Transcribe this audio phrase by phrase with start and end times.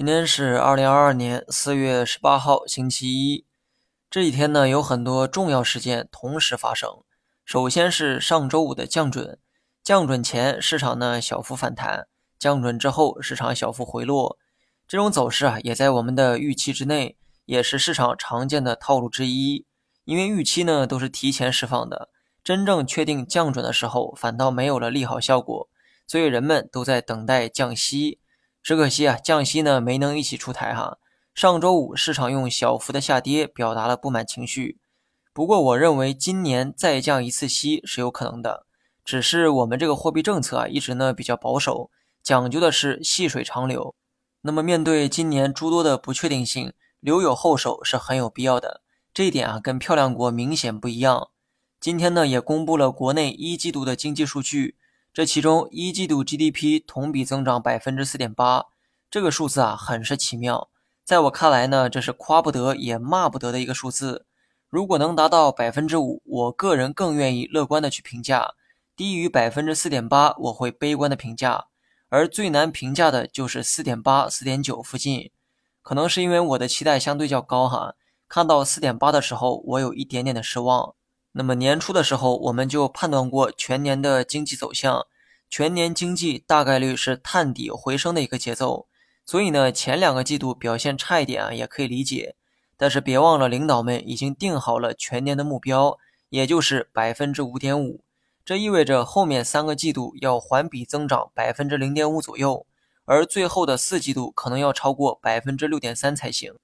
[0.00, 3.44] 今天是二零二二年四月十八号，星期一。
[4.08, 6.88] 这几天呢，有很多重要事件同时发生。
[7.44, 9.38] 首先是上周五的降准，
[9.84, 12.06] 降准前市场呢小幅反弹，
[12.38, 14.38] 降准之后市场小幅回落。
[14.88, 19.66] 这种走势啊，也在我们的预期之内，也是市场常见的套路之一。
[20.06, 22.08] 因为预期呢都是提前释放的，
[22.42, 25.68] 真正确定降准的时候，反倒没有了利好效果，
[26.06, 28.19] 所以人们都在等待降息。
[28.62, 30.98] 只可惜啊，降息呢没能一起出台哈。
[31.34, 34.78] 上周五市场用小幅的下跌表达了不满情绪。
[35.32, 38.66] 不过我认为今年再降一次息是有可能的，
[39.04, 41.90] 只是我们这个货币政策啊一直呢比较保守，
[42.22, 43.94] 讲究的是细水长流。
[44.42, 48.82] 那么面对今年诸多的不确定性，留有后手是很有必要的。
[49.14, 51.28] 这一点啊跟漂亮国明显不一样。
[51.80, 54.76] 今天呢也公布了国内一季度的经济数据。
[55.12, 58.66] 这其中一季度 GDP 同比增长百分之四点八，
[59.10, 60.70] 这个数字啊很是奇妙。
[61.04, 64.26] 在我看来呢，这是夸不得也骂不得的一个数字。
[64.68, 68.54] 如果能达到百分之五，我个人更愿意乐观的去评价；
[68.94, 71.66] 低于百分之四点八，我会悲观的评价。
[72.08, 75.32] 而最难评价的就是四点八、四点九附近。
[75.82, 77.96] 可能是因为我的期待相对较高哈，
[78.28, 80.94] 看到四点八的时候，我有一点点的失望。
[81.32, 85.06] 那么年初的时候，我们就判断过全年的经济走向，
[85.48, 88.88] 全年经济大概率是探底回升的一个节奏。
[89.24, 92.34] 所以呢，前两个季度表现差一点啊，也可以理解。
[92.76, 95.98] 但是别忘了，领导们已经定好了全年的目标，
[96.30, 98.02] 也就是百分之五点五。
[98.44, 102.66] 这意味着后面三个季度要环比增长百分之零点五左右，
[103.04, 106.54] 而最后的四季度可能要超过百分之六点三才行。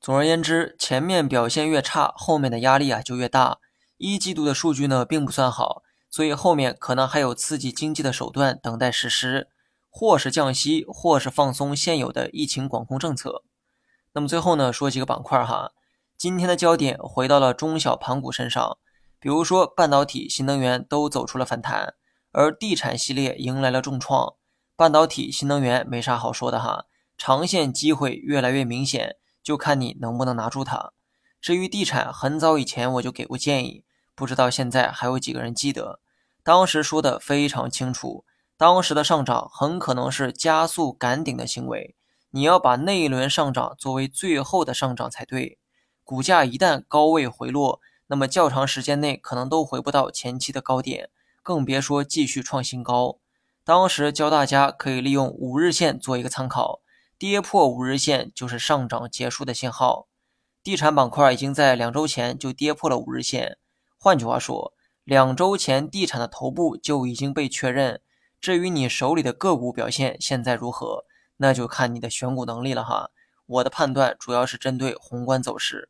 [0.00, 3.58] 总而言之，前面表现越差，后面的压力啊就越大。
[3.98, 9.48] 一季度的数据呢并不算好，所以后面可能还有刺激经济的手段等待实施，
[9.88, 13.42] 或是降息，或是放松现有的疫情管控政策。
[14.12, 15.72] 那么最后呢，说几个板块哈，
[16.16, 18.78] 今天的焦点回到了中小盘股身上，
[19.18, 21.94] 比如说半导体、新能源都走出了反弹，
[22.32, 24.34] 而地产系列迎来了重创。
[24.76, 26.84] 半导体、新能源没啥好说的哈，
[27.16, 30.92] 长线机会越来越明显，就看你能不能拿住它。
[31.40, 33.84] 至于地产，很早以前我就给过建议。
[34.16, 36.00] 不知道现在还有几个人记得，
[36.42, 38.24] 当时说的非常清楚。
[38.56, 41.94] 当时的上涨很可能是加速赶顶的行为，
[42.30, 45.58] 你要把那一轮上涨作为最后的上涨才对。
[46.02, 51.10] 股价一旦高位回落，那么较长时间内可能都回不到前期的高点，
[51.42, 53.18] 更别说继续创新高。
[53.62, 56.80] 当时教大家可以利用五日线做一个参考，
[57.18, 60.08] 跌破五日线就是上涨结束的信号。
[60.62, 63.58] 地产板块已经在两周前就跌破了五日线。
[64.06, 64.72] 换句话说，
[65.02, 68.00] 两周前地产的头部就已经被确认。
[68.40, 71.06] 至于你手里的个股表现现在如何，
[71.38, 73.10] 那就看你的选股能力了哈。
[73.46, 75.88] 我的判断主要是针对宏观走势。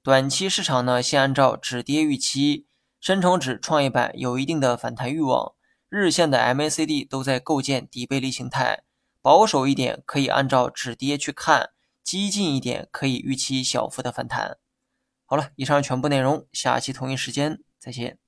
[0.00, 2.66] 短期市场呢，先按照止跌预期，
[3.00, 5.54] 深成指、创业板有一定的反弹欲望，
[5.88, 8.84] 日线的 MACD 都在构建底背离形态。
[9.20, 11.70] 保守一点可以按照止跌去看，
[12.04, 14.58] 激进一点可以预期小幅的反弹。
[15.30, 18.18] 好了，以上全部内容，下期同一时间再见。